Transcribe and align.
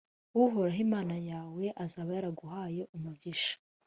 uhoraho 0.43 0.79
imana 0.85 1.15
yawe 1.31 1.65
azaba 1.83 2.09
yaraguhaye 2.17 2.81
umugisha; 2.95 3.53